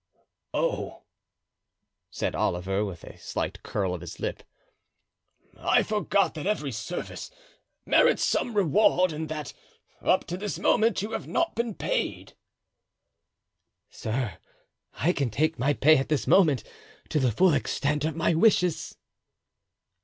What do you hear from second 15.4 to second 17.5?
my pay at this moment, to the